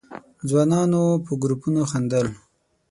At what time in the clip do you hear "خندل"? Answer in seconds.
1.91-2.27